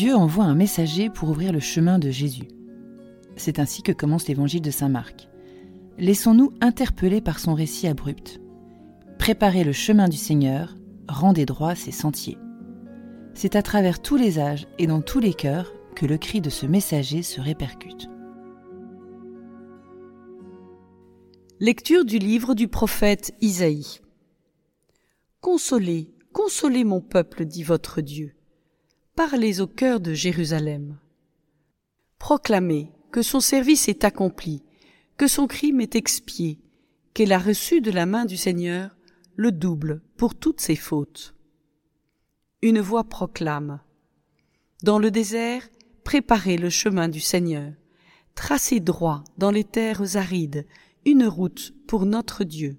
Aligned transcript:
Dieu 0.00 0.16
envoie 0.16 0.44
un 0.44 0.54
messager 0.54 1.10
pour 1.10 1.28
ouvrir 1.28 1.52
le 1.52 1.60
chemin 1.60 1.98
de 1.98 2.08
Jésus. 2.08 2.48
C'est 3.36 3.58
ainsi 3.58 3.82
que 3.82 3.92
commence 3.92 4.28
l'évangile 4.28 4.62
de 4.62 4.70
Saint 4.70 4.88
Marc. 4.88 5.28
Laissons-nous 5.98 6.54
interpeller 6.62 7.20
par 7.20 7.38
son 7.38 7.52
récit 7.52 7.86
abrupt. 7.86 8.40
Préparez 9.18 9.62
le 9.62 9.72
chemin 9.72 10.08
du 10.08 10.16
Seigneur, 10.16 10.74
rendez 11.06 11.44
droit 11.44 11.74
ses 11.74 11.92
sentiers. 11.92 12.38
C'est 13.34 13.56
à 13.56 13.62
travers 13.62 14.00
tous 14.00 14.16
les 14.16 14.38
âges 14.38 14.66
et 14.78 14.86
dans 14.86 15.02
tous 15.02 15.20
les 15.20 15.34
cœurs 15.34 15.70
que 15.94 16.06
le 16.06 16.16
cri 16.16 16.40
de 16.40 16.48
ce 16.48 16.64
messager 16.64 17.22
se 17.22 17.42
répercute. 17.42 18.08
Lecture 21.58 22.06
du 22.06 22.16
livre 22.16 22.54
du 22.54 22.68
prophète 22.68 23.34
Isaïe. 23.42 24.00
Consolez, 25.42 26.10
consolez 26.32 26.84
mon 26.84 27.02
peuple, 27.02 27.44
dit 27.44 27.64
votre 27.64 28.00
Dieu. 28.00 28.34
Parlez 29.28 29.60
au 29.60 29.66
cœur 29.66 30.00
de 30.00 30.14
Jérusalem. 30.14 30.96
Proclamez 32.18 32.90
que 33.12 33.20
son 33.20 33.40
service 33.40 33.86
est 33.86 34.04
accompli, 34.04 34.62
que 35.18 35.26
son 35.26 35.46
crime 35.46 35.82
est 35.82 35.94
expié, 35.94 36.58
qu'elle 37.12 37.32
a 37.32 37.38
reçu 37.38 37.82
de 37.82 37.90
la 37.90 38.06
main 38.06 38.24
du 38.24 38.38
Seigneur 38.38 38.96
le 39.36 39.52
double 39.52 40.00
pour 40.16 40.34
toutes 40.34 40.62
ses 40.62 40.74
fautes. 40.74 41.34
Une 42.62 42.80
voix 42.80 43.04
proclame. 43.04 43.80
Dans 44.84 44.98
le 44.98 45.10
désert, 45.10 45.68
préparez 46.02 46.56
le 46.56 46.70
chemin 46.70 47.08
du 47.08 47.20
Seigneur. 47.20 47.74
Tracez 48.34 48.80
droit 48.80 49.22
dans 49.36 49.50
les 49.50 49.64
terres 49.64 50.16
arides 50.16 50.66
une 51.04 51.26
route 51.26 51.74
pour 51.86 52.06
notre 52.06 52.42
Dieu. 52.42 52.78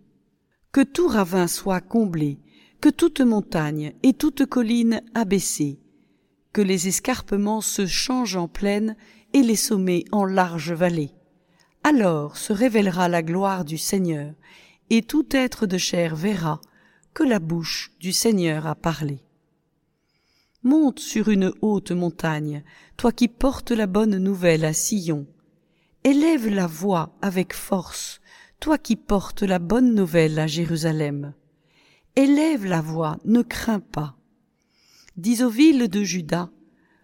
Que 0.72 0.82
tout 0.82 1.08
ravin 1.08 1.46
soit 1.46 1.82
comblé, 1.82 2.40
que 2.82 2.90
toute 2.90 3.22
montagne 3.22 3.94
et 4.02 4.14
toute 4.14 4.48
colline 4.48 5.04
abaissée, 5.14 5.78
que 6.54 6.62
les 6.62 6.88
escarpements 6.88 7.62
se 7.62 7.86
changent 7.86 8.36
en 8.36 8.48
plaine 8.48 8.96
et 9.34 9.42
les 9.42 9.56
sommets 9.56 10.06
en 10.12 10.26
larges 10.26 10.74
vallées. 10.74 11.12
Alors 11.84 12.38
se 12.38 12.54
révélera 12.54 13.08
la 13.10 13.24
gloire 13.24 13.66
du 13.66 13.78
Seigneur, 13.78 14.34
et 14.90 15.02
tout 15.02 15.28
être 15.32 15.66
de 15.66 15.78
chair 15.78 16.16
verra 16.16 16.62
que 17.14 17.24
la 17.24 17.40
bouche 17.40 17.92
du 18.00 18.14
Seigneur 18.14 18.68
a 18.68 18.76
parlé. 18.76 19.20
Monte 20.64 21.00
sur 21.00 21.30
une 21.30 21.54
haute 21.62 21.92
montagne, 21.92 22.64
toi 22.98 23.12
qui 23.12 23.28
portes 23.28 23.72
la 23.72 23.88
bonne 23.88 24.18
nouvelle 24.18 24.64
à 24.64 24.74
Sion. 24.74 25.26
Élève 26.04 26.48
la 26.48 26.68
voix 26.68 27.18
avec 27.22 27.54
force, 27.54 28.22
toi 28.60 28.78
qui 28.78 28.96
portes 28.96 29.42
la 29.42 29.58
bonne 29.60 29.96
nouvelle 29.96 30.38
à 30.38 30.46
Jérusalem. 30.46 31.34
Élève 32.16 32.66
la 32.66 32.82
voix, 32.82 33.18
ne 33.26 33.42
crains 33.42 33.80
pas. 33.80 34.16
Dis 35.18 35.44
aux 35.44 35.50
villes 35.50 35.90
de 35.90 36.04
Juda, 36.04 36.50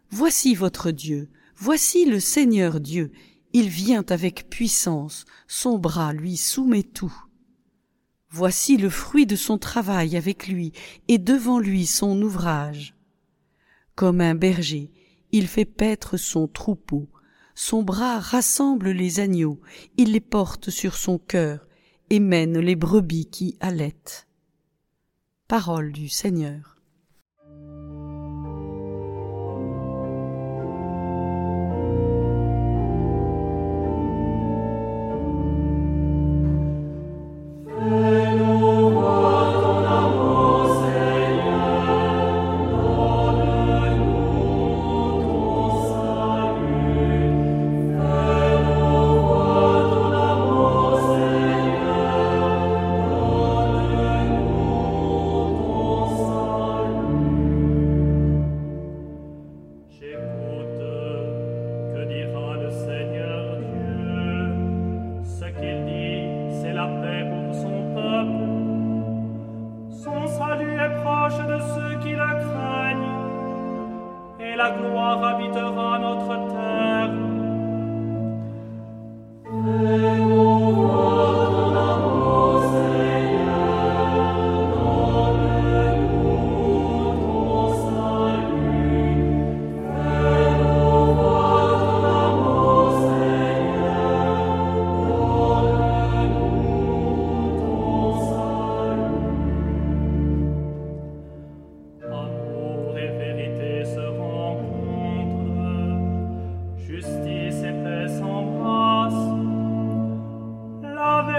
Voici 0.10 0.56
votre 0.56 0.92
Dieu, 0.92 1.30
voici 1.58 2.06
le 2.06 2.22
Seigneur 2.22 2.80
Dieu, 2.80 3.12
il 3.52 3.68
vient 3.68 4.06
avec 4.10 4.50
puissance, 4.50 5.26
son 5.48 5.78
bras 5.78 6.14
lui 6.14 6.38
soumet 6.38 6.84
tout. 6.84 7.14
Voici 8.30 8.78
le 8.78 8.90
fruit 8.90 9.26
de 9.26 9.36
son 9.36 9.58
travail 9.58 10.16
avec 10.16 10.48
lui, 10.48 10.72
et 11.10 11.18
devant 11.18 11.60
lui 11.60 11.86
son 11.86 12.22
ouvrage. 12.22 12.96
Comme 13.96 14.22
un 14.22 14.36
berger, 14.36 14.90
il 15.34 15.48
fait 15.48 15.66
paître 15.66 16.16
son 16.16 16.48
troupeau, 16.48 17.10
son 17.56 17.84
bras 17.84 18.20
rassemble 18.20 18.92
les 18.92 19.20
agneaux, 19.20 19.60
il 19.98 20.14
les 20.14 20.22
porte 20.22 20.70
sur 20.70 20.96
son 20.96 21.18
cœur, 21.18 21.68
et 22.10 22.20
mène 22.20 22.58
les 22.58 22.78
brebis 22.78 23.26
qui 23.26 23.58
allaitent. 23.60 24.28
Parole 25.50 25.92
du 25.92 26.08
Seigneur. 26.08 26.77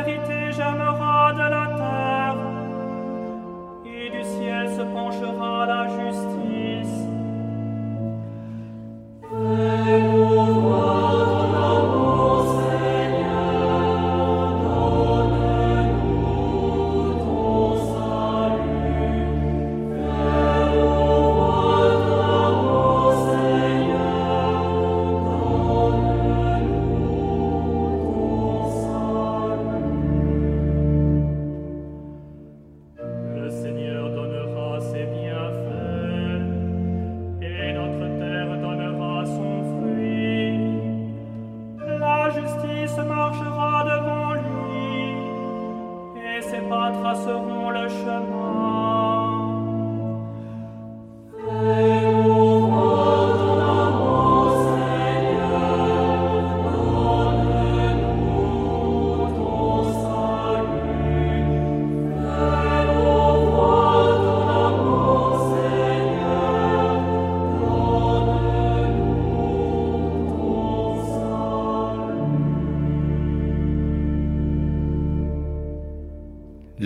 vérité 0.02 0.52
germera 0.52 1.32
de 1.32 1.46
la 1.56 1.66
terre, 1.76 2.36
et 3.84 4.10
du 4.10 4.22
ciel 4.22 4.68
se 4.76 4.82
penchera 4.82 5.66
la 5.66 5.88
justice. 5.88 6.37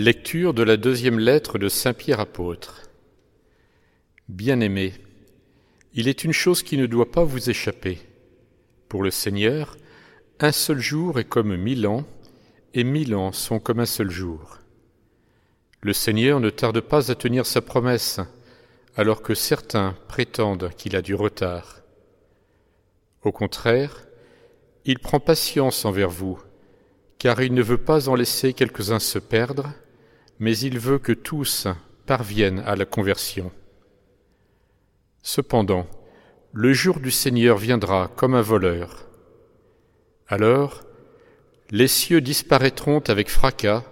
Lecture 0.03 0.53
de 0.53 0.63
la 0.63 0.75
deuxième 0.75 1.17
lettre 1.17 1.57
de 1.57 1.69
Saint 1.69 1.93
Pierre 1.93 2.19
apôtre. 2.19 2.89
Bien-aimés, 4.27 4.91
il 5.93 6.09
est 6.09 6.25
une 6.25 6.33
chose 6.33 6.61
qui 6.61 6.75
ne 6.75 6.87
doit 6.87 7.09
pas 7.09 7.23
vous 7.23 7.49
échapper. 7.49 7.99
Pour 8.89 9.01
le 9.01 9.11
Seigneur, 9.11 9.77
un 10.41 10.51
seul 10.51 10.79
jour 10.79 11.21
est 11.21 11.23
comme 11.23 11.55
mille 11.55 11.87
ans, 11.87 12.03
et 12.73 12.83
mille 12.83 13.15
ans 13.15 13.31
sont 13.31 13.59
comme 13.59 13.79
un 13.79 13.85
seul 13.85 14.11
jour. 14.11 14.57
Le 15.79 15.93
Seigneur 15.93 16.41
ne 16.41 16.49
tarde 16.49 16.81
pas 16.81 17.09
à 17.09 17.15
tenir 17.15 17.45
sa 17.45 17.61
promesse, 17.61 18.19
alors 18.97 19.21
que 19.21 19.33
certains 19.33 19.95
prétendent 20.09 20.71
qu'il 20.75 20.97
a 20.97 21.01
du 21.01 21.15
retard. 21.15 21.79
Au 23.21 23.31
contraire, 23.31 24.05
il 24.83 24.99
prend 24.99 25.21
patience 25.21 25.85
envers 25.85 26.09
vous, 26.09 26.37
car 27.19 27.41
il 27.41 27.53
ne 27.53 27.63
veut 27.63 27.77
pas 27.77 28.09
en 28.09 28.15
laisser 28.15 28.51
quelques-uns 28.51 28.99
se 28.99 29.17
perdre, 29.17 29.69
mais 30.39 30.57
il 30.57 30.79
veut 30.79 30.99
que 30.99 31.13
tous 31.13 31.67
parviennent 32.05 32.59
à 32.65 32.75
la 32.75 32.85
conversion. 32.85 33.51
Cependant, 35.21 35.87
le 36.51 36.73
jour 36.73 36.99
du 36.99 37.11
Seigneur 37.11 37.57
viendra 37.57 38.11
comme 38.15 38.35
un 38.35 38.41
voleur. 38.41 39.07
Alors, 40.27 40.83
les 41.71 41.87
cieux 41.87 42.21
disparaîtront 42.21 42.99
avec 43.07 43.29
fracas, 43.29 43.83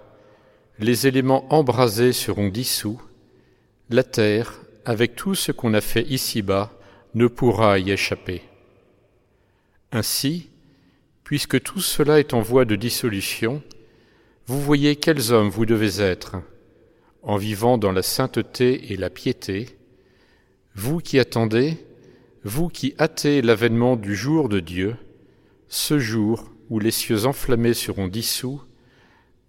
les 0.77 1.07
éléments 1.07 1.51
embrasés 1.53 2.13
seront 2.13 2.49
dissous, 2.49 3.01
la 3.89 4.03
terre, 4.03 4.61
avec 4.85 5.15
tout 5.15 5.35
ce 5.35 5.51
qu'on 5.51 5.73
a 5.73 5.81
fait 5.81 6.03
ici-bas, 6.03 6.71
ne 7.13 7.27
pourra 7.27 7.79
y 7.79 7.91
échapper. 7.91 8.41
Ainsi, 9.91 10.49
puisque 11.23 11.61
tout 11.61 11.81
cela 11.81 12.19
est 12.19 12.33
en 12.33 12.41
voie 12.41 12.65
de 12.65 12.75
dissolution, 12.75 13.61
vous 14.47 14.59
voyez 14.59 14.95
quels 14.95 15.31
hommes 15.31 15.49
vous 15.49 15.65
devez 15.65 16.01
être, 16.01 16.37
en 17.23 17.37
vivant 17.37 17.77
dans 17.77 17.91
la 17.91 18.01
sainteté 18.01 18.91
et 18.91 18.97
la 18.97 19.09
piété, 19.09 19.77
vous 20.75 20.99
qui 20.99 21.19
attendez, 21.19 21.77
vous 22.43 22.69
qui 22.69 22.95
hâtez 22.99 23.41
l'avènement 23.41 23.95
du 23.95 24.15
jour 24.15 24.49
de 24.49 24.59
Dieu, 24.59 24.95
ce 25.67 25.99
jour 25.99 26.51
où 26.69 26.79
les 26.79 26.91
cieux 26.91 27.25
enflammés 27.25 27.73
seront 27.73 28.07
dissous, 28.07 28.61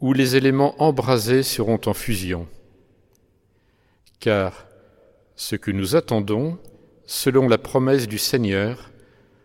où 0.00 0.12
les 0.12 0.36
éléments 0.36 0.80
embrasés 0.82 1.42
seront 1.42 1.80
en 1.86 1.94
fusion. 1.94 2.46
Car 4.20 4.66
ce 5.36 5.56
que 5.56 5.70
nous 5.70 5.96
attendons, 5.96 6.58
selon 7.06 7.48
la 7.48 7.58
promesse 7.58 8.08
du 8.08 8.18
Seigneur, 8.18 8.90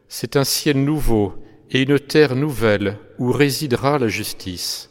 c'est 0.09 0.35
un 0.35 0.43
ciel 0.43 0.83
nouveau 0.83 1.33
et 1.69 1.83
une 1.83 1.99
terre 1.99 2.35
nouvelle 2.35 2.97
où 3.19 3.31
résidera 3.31 3.99
la 3.99 4.07
justice. 4.07 4.89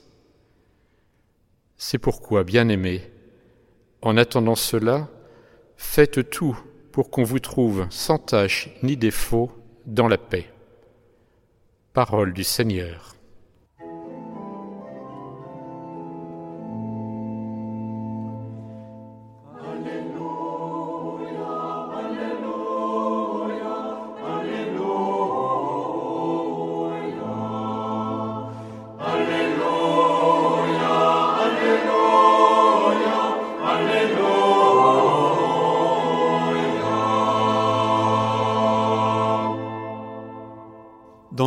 C'est 1.89 1.99
pourquoi, 1.99 2.43
bien-aimés, 2.43 3.01
en 4.03 4.17
attendant 4.17 4.57
cela, 4.57 5.07
faites 5.77 6.29
tout 6.31 6.59
pour 6.91 7.11
qu'on 7.11 7.23
vous 7.23 7.39
trouve 7.39 7.87
sans 7.91 8.19
tache 8.19 8.71
ni 8.83 8.97
défaut 8.97 9.53
dans 9.87 10.09
la 10.09 10.19
paix. 10.19 10.51
Parole 11.93 12.33
du 12.33 12.43
Seigneur. 12.43 13.16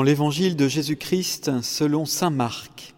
L'évangile 0.09 0.55
de 0.55 0.67
Jésus-Christ 0.67 1.61
selon 1.61 2.03
Saint 2.03 2.31
Marc. 2.31 2.95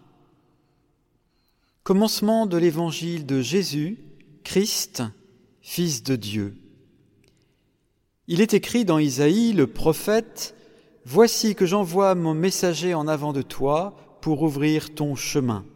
Commencement 1.82 2.46
de 2.46 2.56
l'évangile 2.56 3.26
de 3.26 3.42
Jésus, 3.42 3.98
Christ, 4.44 5.02
Fils 5.60 6.02
de 6.02 6.16
Dieu. 6.16 6.56
Il 8.28 8.40
est 8.40 8.54
écrit 8.54 8.86
dans 8.86 8.98
Isaïe, 8.98 9.52
le 9.52 9.66
prophète, 9.66 10.54
Voici 11.04 11.54
que 11.54 11.66
j'envoie 11.66 12.14
mon 12.14 12.32
messager 12.32 12.94
en 12.94 13.06
avant 13.06 13.34
de 13.34 13.42
toi 13.42 14.18
pour 14.22 14.42
ouvrir 14.42 14.94
ton 14.94 15.14
chemin. 15.14 15.66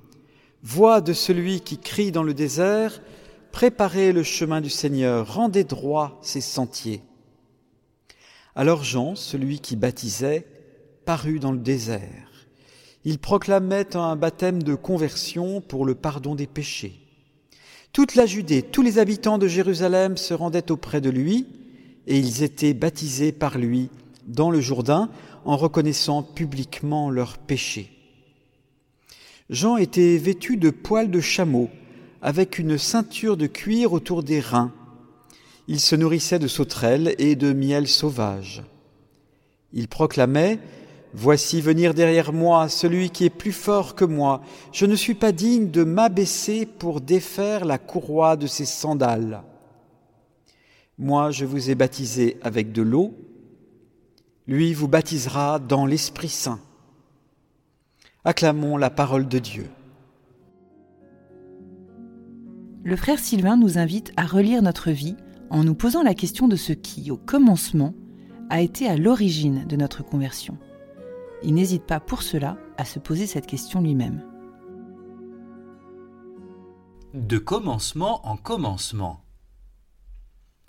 Voix 0.62 1.03
de 1.03 1.12
celui 1.12 1.61
qui 1.61 1.77
crie 1.77 2.12
dans 2.12 2.23
le 2.23 2.33
désert, 2.33 3.03
Préparez 3.53 4.15
le 4.15 4.23
chemin 4.23 4.62
du 4.62 4.71
Seigneur, 4.71 5.35
rendez 5.35 5.65
droit 5.65 6.19
ses 6.23 6.41
sentiers. 6.41 7.03
Alors 8.55 8.85
Jean, 8.85 9.17
celui 9.17 9.61
qui 9.61 9.77
baptisait, 9.77 10.56
parut 11.06 11.38
dans 11.38 11.53
le 11.53 11.58
désert. 11.58 12.26
Il 13.05 13.19
proclamait 13.19 13.97
un 13.97 14.17
baptême 14.17 14.62
de 14.62 14.75
conversion 14.75 15.61
pour 15.61 15.87
le 15.87 15.94
pardon 15.94 16.35
des 16.35 16.49
péchés. 16.49 17.00
Toute 17.93 18.17
la 18.17 18.26
Judée, 18.26 18.62
tous 18.62 18.82
les 18.82 18.99
habitants 18.99 19.38
de 19.38 19.47
Jérusalem 19.47 20.17
se 20.17 20.35
rendaient 20.35 20.70
auprès 20.70 21.00
de 21.00 21.08
lui, 21.08 21.47
et 22.08 22.19
ils 22.19 22.43
étaient 22.43 22.75
baptisés 22.75 23.32
par 23.32 23.56
lui 23.56 23.88
dans 24.26 24.50
le 24.50 24.61
Jourdain 24.61 25.08
en 25.44 25.56
reconnaissant 25.56 26.25
publiquement 26.25 27.09
leurs 27.09 27.38
péchés. 27.38 27.91
Jean 29.49 29.76
était 29.76 30.19
vêtu 30.19 30.56
de 30.56 30.70
poils 30.70 31.11
de 31.11 31.20
chameau, 31.20 31.70
avec 32.20 32.59
une 32.59 32.79
ceinture 32.79 33.37
de 33.37 33.47
cuir 33.47 33.93
autour 33.93 34.25
des 34.25 34.41
reins. 34.41 34.73
Il 35.69 35.79
se 35.79 35.94
nourrissait 35.94 36.41
de 36.41 36.49
sauterelles 36.49 37.14
et 37.19 37.37
de 37.37 37.52
miel 37.52 37.87
sauvage. 37.87 38.64
Il 39.73 39.87
proclamait 39.87 40.59
Voici 41.18 41.62
venir 41.62 41.94
derrière 41.94 42.34
moi 42.34 42.68
celui 42.68 43.08
qui 43.08 43.24
est 43.24 43.30
plus 43.30 43.52
fort 43.52 43.94
que 43.94 44.04
moi. 44.04 44.42
Je 44.70 44.84
ne 44.84 44.94
suis 44.94 45.14
pas 45.14 45.32
digne 45.32 45.70
de 45.70 45.82
m'abaisser 45.82 46.66
pour 46.66 47.00
défaire 47.00 47.64
la 47.64 47.78
courroie 47.78 48.36
de 48.36 48.46
ses 48.46 48.66
sandales. 48.66 49.42
Moi, 50.98 51.30
je 51.30 51.46
vous 51.46 51.70
ai 51.70 51.74
baptisé 51.74 52.36
avec 52.42 52.70
de 52.70 52.82
l'eau. 52.82 53.14
Lui 54.46 54.74
vous 54.74 54.88
baptisera 54.88 55.58
dans 55.58 55.86
l'Esprit 55.86 56.28
Saint. 56.28 56.60
Acclamons 58.26 58.76
la 58.76 58.90
parole 58.90 59.26
de 59.26 59.38
Dieu. 59.38 59.70
Le 62.84 62.96
frère 62.96 63.20
Sylvain 63.20 63.56
nous 63.56 63.78
invite 63.78 64.12
à 64.18 64.26
relire 64.26 64.60
notre 64.60 64.90
vie 64.90 65.16
en 65.48 65.64
nous 65.64 65.74
posant 65.74 66.02
la 66.02 66.14
question 66.14 66.46
de 66.46 66.56
ce 66.56 66.74
qui, 66.74 67.11
au 67.11 67.16
commencement, 67.16 67.94
a 68.50 68.61
été 68.61 68.87
à 68.87 68.99
l'origine 68.99 69.64
de 69.66 69.76
notre 69.76 70.04
conversion 70.04 70.58
il 71.43 71.55
n'hésite 71.55 71.85
pas 71.85 72.00
pour 72.00 72.23
cela 72.23 72.57
à 72.76 72.85
se 72.85 72.99
poser 72.99 73.26
cette 73.26 73.47
question 73.47 73.81
lui-même. 73.81 74.23
De 77.14 77.38
commencement 77.38 78.26
en 78.26 78.37
commencement. 78.37 79.23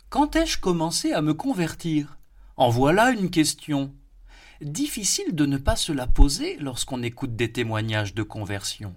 Quand 0.09 0.35
ai-je 0.35 0.59
commencé 0.59 1.11
à 1.11 1.21
me 1.21 1.33
convertir? 1.33 2.17
En 2.55 2.69
voilà 2.69 3.11
une 3.11 3.29
question. 3.29 3.93
Difficile 4.61 5.35
de 5.35 5.45
ne 5.45 5.57
pas 5.57 5.75
se 5.75 5.91
la 5.91 6.07
poser 6.07 6.57
lorsqu'on 6.57 7.03
écoute 7.03 7.35
des 7.35 7.51
témoignages 7.51 8.13
de 8.13 8.23
conversion. 8.23 8.95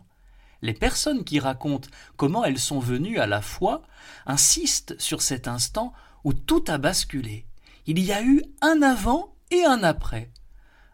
Les 0.62 0.74
personnes 0.74 1.24
qui 1.24 1.40
racontent 1.40 1.88
comment 2.16 2.44
elles 2.44 2.58
sont 2.58 2.78
venues 2.78 3.18
à 3.18 3.26
la 3.26 3.42
foi 3.42 3.82
insistent 4.26 4.94
sur 4.98 5.20
cet 5.22 5.48
instant 5.48 5.92
où 6.24 6.32
tout 6.32 6.64
a 6.68 6.78
basculé. 6.78 7.46
Il 7.86 7.98
y 7.98 8.12
a 8.12 8.22
eu 8.22 8.42
un 8.60 8.82
avant 8.82 9.34
et 9.50 9.64
un 9.64 9.82
après 9.82 10.30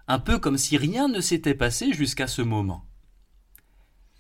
un 0.09 0.19
peu 0.19 0.39
comme 0.39 0.59
si 0.59 0.77
rien 0.77 1.09
ne 1.09 1.21
s'était 1.21 1.55
passé 1.55 1.93
jusqu'à 1.93 2.27
ce 2.27 2.43
moment. 2.43 2.85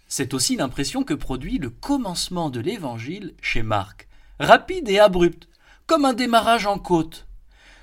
C'est 0.08 0.34
aussi 0.34 0.56
l'impression 0.56 1.04
que 1.04 1.14
produit 1.14 1.58
le 1.58 1.70
commencement 1.70 2.50
de 2.50 2.60
l'Évangile 2.60 3.34
chez 3.40 3.62
Marc, 3.62 4.08
rapide 4.38 4.88
et 4.88 4.98
abrupt, 4.98 5.48
comme 5.86 6.04
un 6.04 6.14
démarrage 6.14 6.66
en 6.66 6.78
côte. 6.78 7.26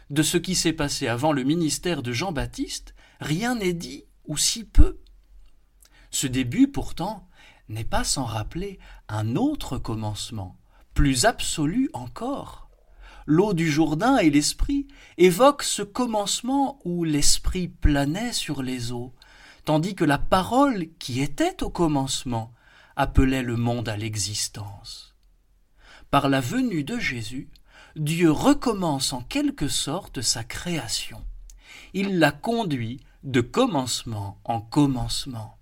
De 0.10 0.24
ce 0.24 0.38
qui 0.38 0.56
s'est 0.56 0.74
passé 0.74 1.08
avant 1.08 1.32
le 1.32 1.44
ministère 1.44 2.04
de 2.04 2.12
Jean-Baptiste, 2.12 2.94
rien 3.20 3.56
n'est 3.56 3.74
dit, 3.74 4.06
ou 4.26 4.38
si 4.38 4.64
peu. 4.64 5.00
Ce 6.12 6.28
début, 6.28 6.68
pourtant, 6.68 7.28
n'est 7.70 7.86
pas 7.86 8.04
sans 8.04 8.26
rappeler 8.26 8.80
un 9.08 9.36
autre 9.36 9.78
commencement, 9.78 10.58
plus 10.94 11.26
absolu 11.26 11.90
encore 11.94 12.63
l'eau 13.26 13.54
du 13.54 13.70
Jourdain 13.70 14.18
et 14.18 14.30
l'Esprit 14.30 14.88
évoquent 15.18 15.64
ce 15.64 15.82
commencement 15.82 16.80
où 16.86 17.04
l'Esprit 17.04 17.68
planait 17.68 18.34
sur 18.34 18.64
les 18.64 18.92
eaux, 18.92 19.14
tandis 19.66 19.96
que 19.96 20.04
la 20.04 20.18
parole 20.18 20.88
qui 21.00 21.22
était 21.22 21.64
au 21.64 21.70
commencement 21.70 22.54
appelait 22.96 23.44
le 23.44 23.56
monde 23.56 23.90
à 23.90 23.98
l'existence. 23.98 25.16
Par 26.12 26.30
la 26.30 26.42
venue 26.42 26.84
de 26.84 27.00
Jésus, 27.00 27.50
Dieu 27.96 28.32
recommence 28.32 29.14
en 29.14 29.22
quelque 29.22 29.68
sorte 29.68 30.22
sa 30.22 30.44
création. 30.44 31.24
Il 31.94 32.20
la 32.20 32.32
conduit 32.32 33.00
de 33.24 33.42
commencement 33.42 34.40
en 34.44 34.62
commencement. 34.62 35.58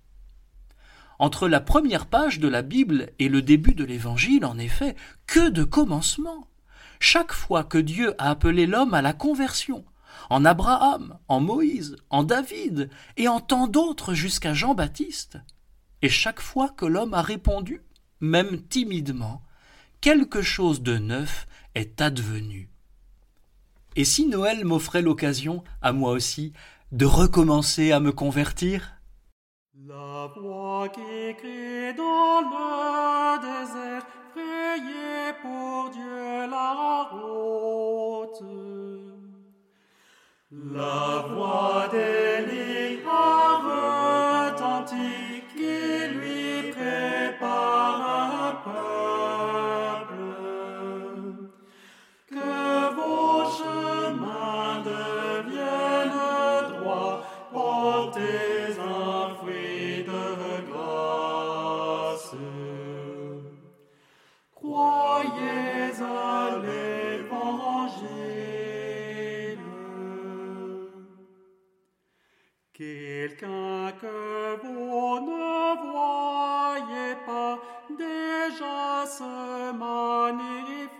Entre 1.18 1.48
la 1.48 1.60
première 1.60 2.06
page 2.06 2.40
de 2.40 2.48
la 2.48 2.62
Bible 2.62 3.10
et 3.18 3.28
le 3.28 3.42
début 3.42 3.74
de 3.74 3.84
l'Évangile, 3.84 4.44
en 4.44 4.58
effet, 4.58 4.96
que 5.26 5.50
de 5.50 5.62
commencements 5.62 6.48
chaque 7.02 7.32
fois 7.32 7.64
que 7.64 7.78
Dieu 7.78 8.14
a 8.18 8.30
appelé 8.30 8.64
l'homme 8.64 8.94
à 8.94 9.02
la 9.02 9.12
conversion, 9.12 9.84
en 10.30 10.44
Abraham, 10.44 11.18
en 11.26 11.40
Moïse, 11.40 11.96
en 12.10 12.22
David 12.22 12.90
et 13.16 13.26
en 13.26 13.40
tant 13.40 13.66
d'autres 13.66 14.14
jusqu'à 14.14 14.54
Jean-Baptiste, 14.54 15.38
et 16.00 16.08
chaque 16.08 16.40
fois 16.40 16.68
que 16.68 16.86
l'homme 16.86 17.14
a 17.14 17.22
répondu, 17.22 17.82
même 18.20 18.62
timidement, 18.68 19.42
quelque 20.00 20.42
chose 20.42 20.80
de 20.82 20.96
neuf 20.96 21.48
est 21.74 22.00
advenue. 22.00 22.70
Et 23.96 24.04
si 24.04 24.26
Noël 24.26 24.64
m'offrait 24.64 25.02
l'occasion, 25.02 25.64
à 25.82 25.92
moi 25.92 26.12
aussi, 26.12 26.52
de 26.92 27.04
recommencer 27.04 27.90
à 27.90 27.98
me 27.98 28.12
convertir? 28.12 28.94
La 29.74 30.30
voix 30.36 30.88
qui 30.88 31.34
crie 31.36 31.94
dans 31.96 32.42
le 32.42 33.40
désert, 33.40 34.06
frayez 34.32 35.32
pour 35.42 35.90
Dieu 35.90 36.21
route. 36.74 38.81
Quelqu'un 72.82 73.92
que 74.00 74.56
vous 74.60 75.20
ne 75.20 75.46
voyez 75.92 77.14
pas 77.24 77.54
déjà 77.96 79.06
se 79.06 79.72
manifeste. 79.72 80.98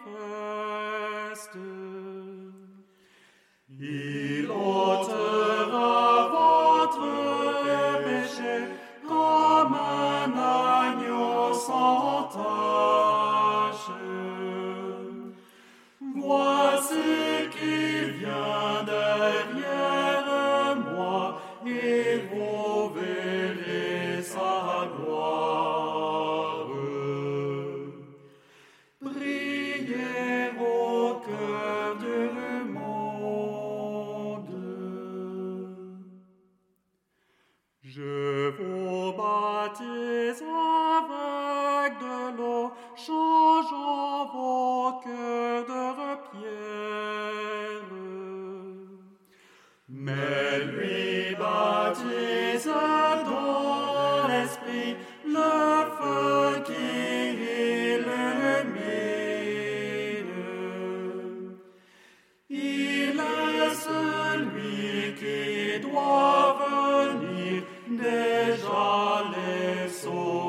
Déjà 68.52 69.24
les 69.32 69.88
sourds 69.88 70.41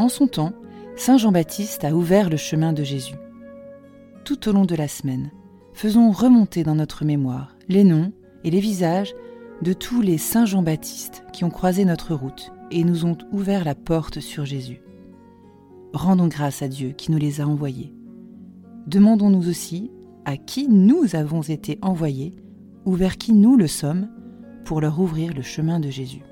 En 0.00 0.08
son 0.08 0.28
temps, 0.28 0.54
Saint 0.96 1.18
Jean-Baptiste 1.18 1.84
a 1.84 1.94
ouvert 1.94 2.30
le 2.30 2.38
chemin 2.38 2.72
de 2.72 2.82
Jésus. 2.82 3.16
Tout 4.24 4.48
au 4.48 4.52
long 4.52 4.64
de 4.64 4.74
la 4.74 4.88
semaine, 4.88 5.30
faisons 5.74 6.10
remonter 6.10 6.62
dans 6.62 6.74
notre 6.74 7.04
mémoire 7.04 7.54
les 7.68 7.84
noms 7.84 8.10
et 8.42 8.50
les 8.50 8.60
visages 8.60 9.14
de 9.60 9.74
tous 9.74 10.00
les 10.00 10.16
Saint 10.16 10.46
Jean-Baptiste 10.46 11.24
qui 11.34 11.44
ont 11.44 11.50
croisé 11.50 11.84
notre 11.84 12.14
route 12.14 12.50
et 12.70 12.82
nous 12.82 13.04
ont 13.04 13.18
ouvert 13.30 13.62
la 13.62 13.74
porte 13.74 14.20
sur 14.20 14.46
Jésus. 14.46 14.80
Rendons 15.92 16.28
grâce 16.28 16.62
à 16.62 16.68
Dieu 16.68 16.92
qui 16.92 17.12
nous 17.12 17.18
les 17.18 17.42
a 17.42 17.46
envoyés. 17.46 17.92
Demandons-nous 18.90 19.48
aussi 19.48 19.90
à 20.24 20.36
qui 20.36 20.66
nous 20.66 21.14
avons 21.14 21.42
été 21.42 21.78
envoyés 21.80 22.34
ou 22.84 22.94
vers 22.94 23.18
qui 23.18 23.32
nous 23.32 23.56
le 23.56 23.68
sommes 23.68 24.08
pour 24.64 24.80
leur 24.80 24.98
ouvrir 24.98 25.32
le 25.32 25.42
chemin 25.42 25.78
de 25.78 25.90
Jésus. 25.90 26.24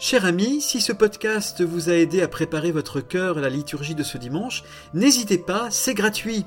Cher 0.00 0.24
ami, 0.24 0.60
si 0.60 0.80
ce 0.80 0.92
podcast 0.92 1.62
vous 1.62 1.88
a 1.88 1.92
aidé 1.92 2.20
à 2.20 2.26
préparer 2.26 2.72
votre 2.72 3.00
cœur 3.00 3.38
à 3.38 3.40
la 3.40 3.48
liturgie 3.48 3.94
de 3.94 4.02
ce 4.02 4.18
dimanche, 4.18 4.64
n'hésitez 4.92 5.38
pas, 5.38 5.68
c'est 5.70 5.94
gratuit. 5.94 6.44